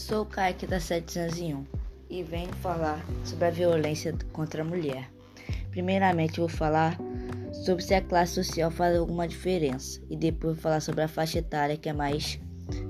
[0.00, 1.62] Sou o Kaique da 701
[2.08, 5.10] e venho falar sobre a violência contra a mulher.
[5.70, 6.98] Primeiramente, vou falar
[7.52, 11.40] sobre se a classe social faz alguma diferença e depois vou falar sobre a faixa
[11.40, 12.40] etária que é mais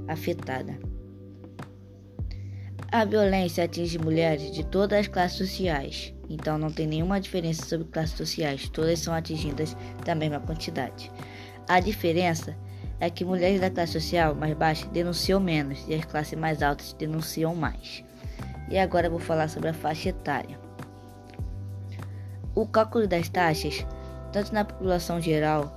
[0.07, 0.79] afetada.
[2.93, 7.89] A violência atinge mulheres de todas as classes sociais, então não tem nenhuma diferença sobre
[7.89, 11.11] classes sociais, todas são atingidas da mesma quantidade.
[11.69, 12.70] A diferença é
[13.01, 16.93] é que mulheres da classe social mais baixa denunciam menos e as classes mais altas
[16.93, 18.05] denunciam mais.
[18.69, 20.59] E agora vou falar sobre a faixa etária.
[22.55, 23.87] O cálculo das taxas,
[24.33, 25.77] tanto na população geral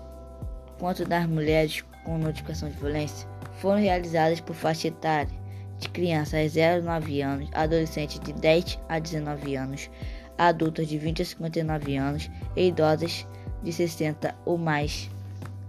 [0.78, 3.28] quanto das mulheres com notificação de violência,
[3.60, 5.32] foram realizadas por faixa etária
[5.80, 9.90] de crianças 0 a 9 anos, adolescentes de 10 a 19 anos,
[10.38, 13.26] adultas de 20 a 59 anos e idosas
[13.62, 15.10] de 60 ou mais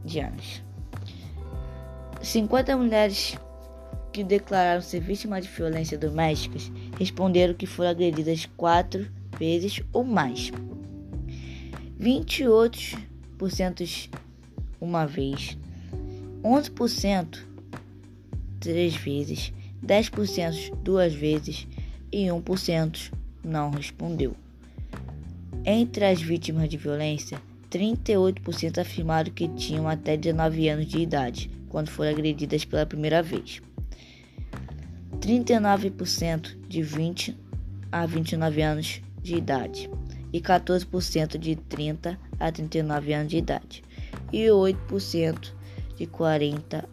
[0.05, 0.63] de anos.
[2.25, 3.37] 50 mulheres
[4.13, 6.59] que declararam ser vítimas de violência doméstica
[6.99, 9.07] responderam que foram agredidas quatro
[9.39, 10.51] vezes ou mais.
[12.01, 14.09] 28%
[14.81, 15.59] uma vez,
[16.43, 17.39] 11%
[18.61, 19.53] três vezes,
[19.85, 21.67] 10% duas vezes
[22.11, 23.13] e 1%
[23.45, 24.35] não respondeu.
[25.65, 31.89] Entre as vítimas de violência, 38% afirmaram que tinham até 19 anos de idade quando
[31.89, 33.61] foram agredidas pela primeira vez.
[35.19, 37.37] 39% de 20
[37.91, 39.91] a 29 anos de idade
[40.33, 43.83] e 14% de 30 a 39 anos de idade
[44.33, 45.53] e 8%
[45.97, 46.89] de 40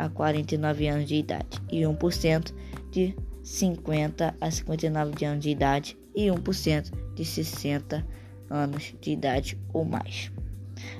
[0.00, 2.52] a 49 anos de idade e 1%
[2.90, 8.04] de 50 a 59 anos de idade e 1% de 60
[8.50, 10.32] anos de idade ou mais.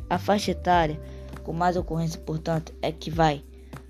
[0.08, 1.00] A faixa etária
[1.44, 3.44] com mais ocorrência, portanto, é que vai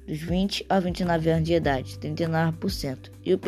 [0.06, 3.40] dos 20 a 29 anos de idade, 39%, e o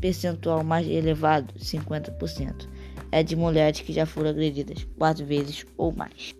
[0.00, 2.68] percentual mais elevado, 50%,
[3.10, 6.34] é de mulheres que já foram agredidas quatro vezes ou mais.